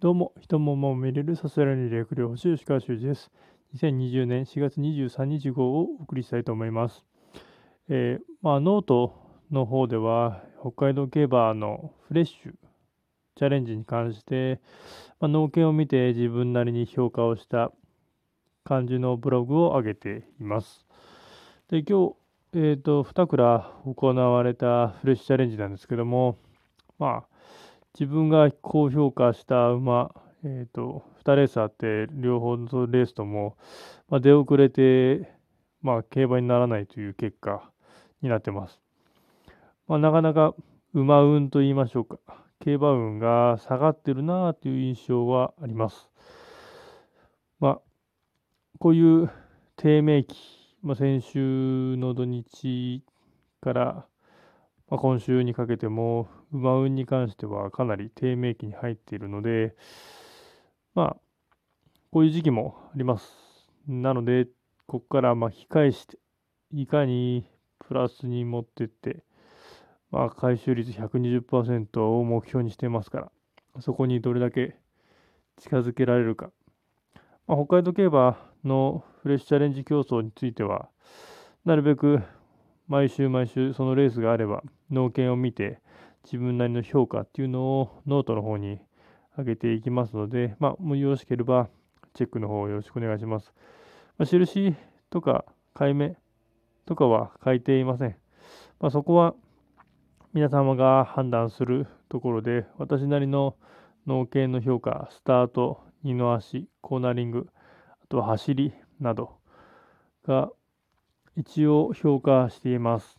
[0.00, 3.32] どうも、人も馬も見れるさすらいの略量星吉川修司です。
[3.74, 7.04] 2020年4月23日号をお送りしたいと思います。
[7.88, 9.12] えーまあ、ノート
[9.50, 12.52] の方では、北海道競馬のフレッシュ
[13.34, 14.60] チャレンジに関して、
[15.18, 17.72] まあ、能検を見て自分なりに評価をした
[18.62, 20.86] 感じのブログを上げています。
[21.70, 22.14] で、今日、
[22.54, 26.38] えっ、と、2鞍行われたフレッシュチャレンジなんですけども、
[27.00, 27.37] まあ、
[27.94, 30.14] 自分が高評価した馬、
[30.44, 33.56] えっ、と、2レースあって、両方のレースとも、
[34.08, 35.32] まあ、出遅れて、
[35.82, 37.70] まあ、競馬にならないという結果
[38.22, 38.80] になってます。
[39.86, 40.54] まあ、なかなか
[40.92, 42.18] 馬運と言いましょうか、
[42.60, 46.08] 競馬運が下がってるなという印象はあります。
[47.60, 47.80] まあ、
[48.78, 49.30] こういう
[49.76, 50.36] 低迷期、
[50.82, 53.02] まあ、先週の土日
[53.60, 54.06] から、
[54.90, 59.74] まあ、今週にかけても馬運に関してはかなり低迷期に入っているので、
[60.94, 61.16] まあ、
[62.10, 63.36] こういう時期もあります。
[63.86, 64.46] なので、
[64.86, 66.18] ここからまあ引き返して、
[66.72, 67.44] いかに
[67.80, 69.24] プラスに持ってって、
[70.10, 73.30] まあ、回収率120%を目標にしていますから、
[73.80, 74.76] そこにどれだけ
[75.58, 76.50] 近づけられるか。
[77.46, 80.88] まあ、北海道競馬のフレッシュチャレンジ競争については、
[81.66, 82.22] なるべく
[82.88, 85.80] 毎週毎週そのレースがあれば、農研を見て
[86.24, 88.80] 自分なりの評価っていうのをノートの方に
[89.36, 91.68] 上げていきますので、まあ、もうよろしければ
[92.14, 93.52] チェックの方よろしくお願いします。
[94.16, 94.74] まあ、印
[95.10, 95.44] とか
[95.74, 96.16] 買い目
[96.86, 98.16] とかは書いていません。
[98.80, 99.34] まあ、そこは
[100.32, 103.56] 皆様が判断するところで、私なりの
[104.06, 107.48] 農研の評価、スタート、二の足、コーナリング、
[108.02, 109.36] あとは走りなど
[110.26, 110.50] が
[111.38, 113.16] 一応評価しています。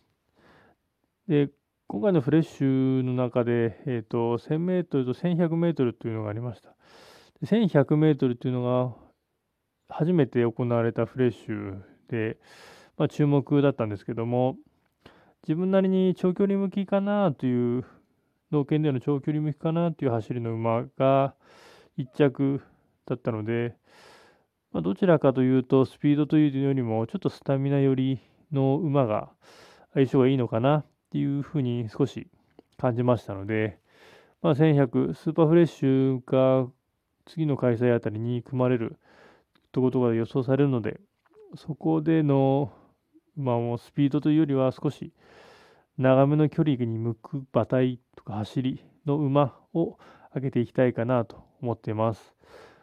[1.26, 1.48] で、
[1.86, 6.76] 今回のフレッシュの中で、えっ、と、1000メートルと1100メートルというのがありました。
[7.46, 8.94] 1100メートルというのが
[9.88, 12.36] 初めて行われたフレッシュで、
[12.98, 14.58] まあ、注目だったんですけども、
[15.44, 17.86] 自分なりに長距離向きかなという、
[18.52, 21.34] 農研での長距離向きかなという走りの馬が
[21.96, 22.60] 1着
[23.06, 23.76] だったので、
[24.72, 28.20] まあ、どちらかというと、スピードというよりも、ちょっとスタミナ寄り
[28.52, 29.30] の馬が
[29.94, 32.28] 相性がいいのかなっていうふうに少し
[32.78, 33.78] 感じましたので、
[34.42, 36.70] まあ、1100、スーパーフレッシュが
[37.26, 38.98] 次の開催あたりに組まれる
[39.72, 41.00] とことが予想されるので、
[41.56, 42.72] そこでの
[43.36, 45.12] 馬もスピードというよりは少し
[45.98, 49.98] 長めの距離に向く馬体とか走りの馬を
[50.34, 52.34] 上げていきたいかなと思っています。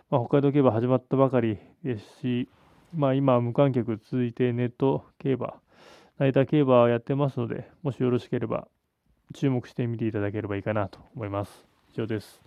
[0.09, 2.47] まあ、北海道競馬始まったばかりですし、
[2.93, 5.53] まあ、今無観客続いてネット競馬、
[6.17, 8.69] 成田競馬をやってますので、もしよろしければ
[9.33, 11.65] 注目してみていただければいいかなと思います。
[11.93, 12.46] 以上です。